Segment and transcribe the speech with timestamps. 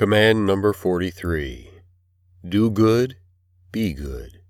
[0.00, 1.68] Command number 43
[2.48, 3.18] Do good,
[3.70, 4.40] be good.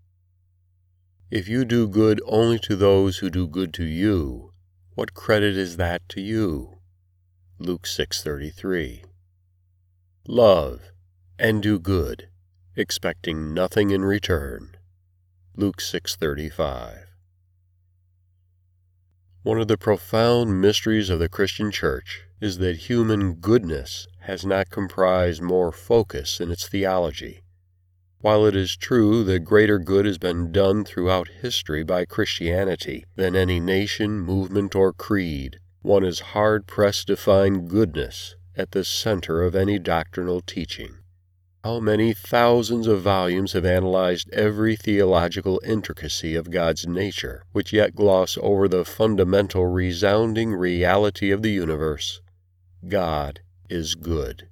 [1.29, 4.52] If you do good only to those who do good to you,
[4.94, 6.78] what credit is that to you?
[7.58, 9.02] Luke 6:33.
[10.29, 10.93] Love
[11.36, 12.29] and do good,
[12.77, 14.77] expecting nothing in return.
[15.57, 17.10] Luke 6:35.
[19.43, 24.68] One of the profound mysteries of the Christian church is that human goodness has not
[24.68, 27.43] comprised more focus in its theology.
[28.18, 33.34] While it is true that greater good has been done throughout history by Christianity than
[33.34, 39.42] any nation, movement, or creed, one is hard pressed to find goodness at the center
[39.42, 40.99] of any doctrinal teaching.
[41.62, 47.95] How many thousands of volumes have analyzed every theological intricacy of God's nature, which yet
[47.95, 52.23] gloss over the fundamental resounding reality of the universe
[52.88, 54.48] God is good.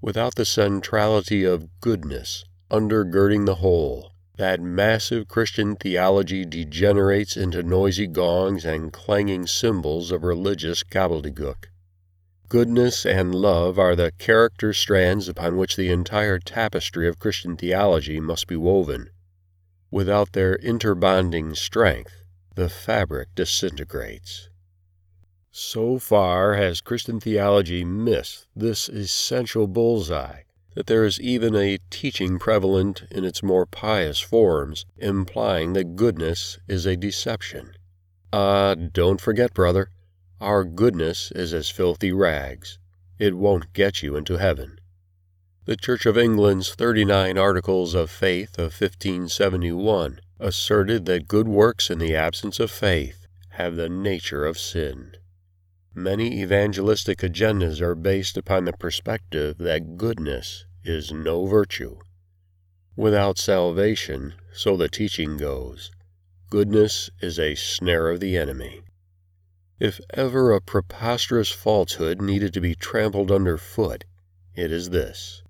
[0.00, 8.06] Without the centrality of goodness undergirding the whole, that massive Christian theology degenerates into noisy
[8.06, 11.66] gongs and clanging cymbals of religious gobbledygook.
[12.48, 18.20] Goodness and love are the character strands upon which the entire tapestry of Christian theology
[18.20, 19.10] must be woven.
[19.90, 22.24] Without their interbonding strength,
[22.54, 24.48] the fabric disintegrates.
[25.50, 30.42] So far has Christian theology missed this essential bullseye
[30.76, 36.60] that there is even a teaching prevalent in its more pious forms implying that goodness
[36.68, 37.72] is a deception.
[38.32, 39.90] Ah, don't forget, brother,
[40.40, 42.78] our goodness is as filthy rags.
[43.18, 44.78] It won't get you into heaven.
[45.64, 51.98] The Church of England's 39 Articles of Faith of 1571 asserted that good works in
[51.98, 55.16] the absence of faith have the nature of sin.
[55.94, 61.98] Many evangelistic agendas are based upon the perspective that goodness is no virtue.
[62.94, 65.90] Without salvation, so the teaching goes,
[66.50, 68.82] goodness is a snare of the enemy.
[69.78, 74.04] If ever a preposterous falsehood needed to be trampled underfoot,
[74.54, 75.42] it is this.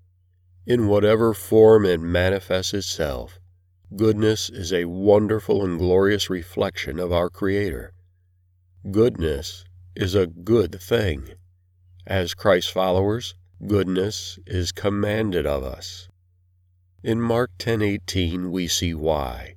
[0.65, 3.39] In whatever form it manifests itself,
[3.95, 7.93] goodness is a wonderful and glorious reflection of our Creator.
[8.91, 9.63] Goodness
[9.95, 11.29] is a good thing.
[12.05, 13.33] As Christ's followers,
[13.65, 16.09] goodness is commanded of us.
[17.01, 19.55] In Mark 10:18 we see why.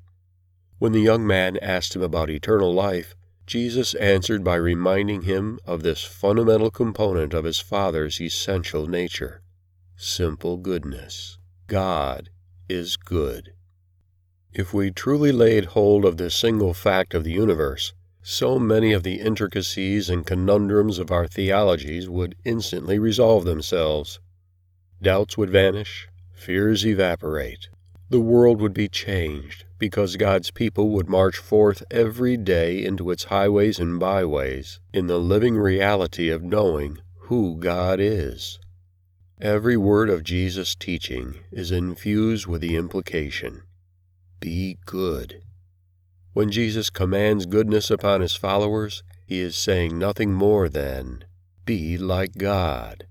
[0.78, 3.16] When the young man asked him about eternal life,
[3.50, 9.42] Jesus answered by reminding him of this fundamental component of his Father's essential nature
[9.96, 11.36] simple goodness.
[11.66, 12.30] God
[12.68, 13.54] is good.
[14.52, 19.02] If we truly laid hold of this single fact of the universe, so many of
[19.02, 24.20] the intricacies and conundrums of our theologies would instantly resolve themselves.
[25.02, 27.68] Doubts would vanish, fears evaporate,
[28.10, 33.24] the world would be changed because God's people would march forth every day into its
[33.24, 38.58] highways and byways in the living reality of knowing who God is.
[39.40, 43.62] Every word of Jesus' teaching is infused with the implication
[44.40, 45.42] be good.
[46.32, 51.24] When Jesus commands goodness upon his followers, he is saying nothing more than,
[51.66, 53.06] Be like God.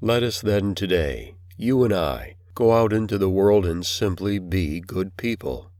[0.00, 4.80] Let us then today, you and I, go out into the world and simply be
[4.80, 5.70] good people.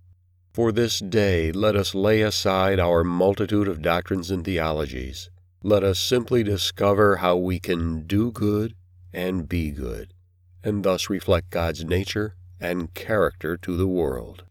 [0.52, 5.28] For this day, let us lay aside our multitude of doctrines and theologies.
[5.60, 8.76] Let us simply discover how we can do good
[9.12, 10.14] and be good,
[10.62, 14.44] and thus reflect God's nature and character to the world.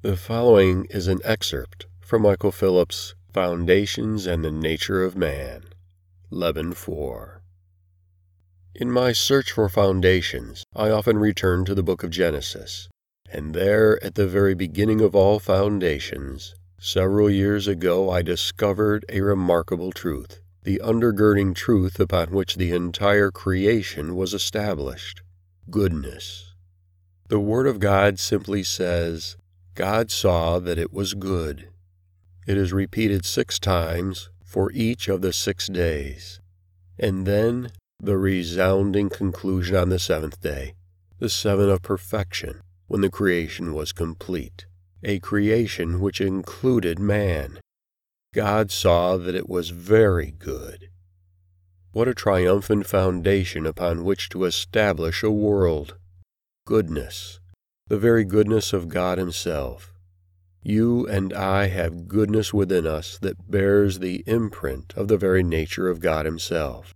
[0.00, 5.64] The following is an excerpt from Michael Phillips' Foundations and the Nature of Man,
[6.30, 7.39] Leaven 4.
[8.74, 12.88] In my search for foundations, I often return to the book of Genesis,
[13.28, 19.22] and there, at the very beginning of all foundations, several years ago I discovered a
[19.22, 25.22] remarkable truth, the undergirding truth upon which the entire creation was established
[25.68, 26.54] goodness.
[27.28, 29.36] The Word of God simply says,
[29.74, 31.68] God saw that it was good.
[32.46, 36.40] It is repeated six times for each of the six days.
[36.98, 37.70] And then
[38.02, 40.74] the resounding conclusion on the seventh day,
[41.18, 44.64] the seven of perfection, when the creation was complete,
[45.02, 47.60] a creation which included man.
[48.32, 50.88] God saw that it was very good.
[51.92, 55.96] What a triumphant foundation upon which to establish a world!
[56.66, 57.38] Goodness,
[57.88, 59.92] the very goodness of God Himself.
[60.62, 65.88] You and I have goodness within us that bears the imprint of the very nature
[65.88, 66.94] of God Himself.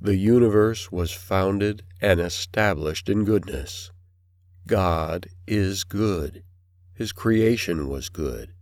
[0.00, 3.90] The universe was founded and established in goodness.
[4.66, 6.42] God is good.
[6.92, 8.52] His creation was good.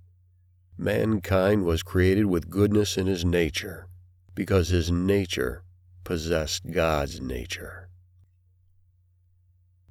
[0.76, 3.88] Mankind was created with goodness in his nature,
[4.34, 5.62] because his nature
[6.04, 7.88] possessed God's nature.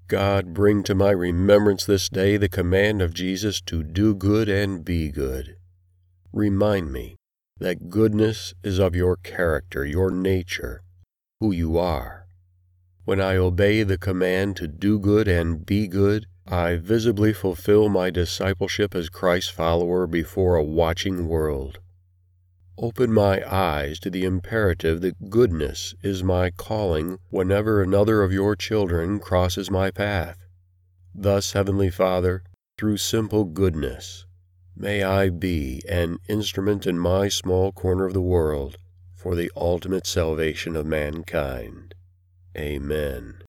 [0.07, 4.83] God, bring to my remembrance this day the command of Jesus to do good and
[4.85, 5.55] be good.
[6.31, 7.15] Remind me
[7.59, 10.83] that goodness is of your character, your nature,
[11.43, 12.25] who you are.
[13.03, 18.11] When I obey the command to do good and be good, I visibly fulfill my
[18.11, 21.79] discipleship as Christ's follower before a watching world.
[22.77, 28.55] Open my eyes to the imperative that goodness is my calling whenever another of your
[28.55, 30.37] children crosses my path.
[31.13, 32.41] Thus, Heavenly Father,
[32.77, 34.25] through simple goodness,
[34.77, 38.77] may I be an instrument in my small corner of the world
[39.23, 41.95] for the ultimate salvation of mankind.
[42.57, 43.41] Amen.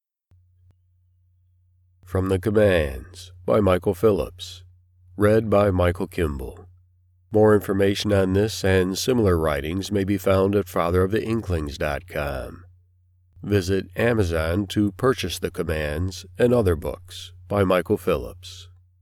[2.05, 4.63] From the Commands by Michael Phillips.
[5.17, 6.69] Read by Michael Kimball.
[7.33, 12.65] More information on this and similar writings may be found at fatheroftheinklings.com.
[13.43, 18.69] Visit Amazon to purchase the commands and other books by Michael Phillips.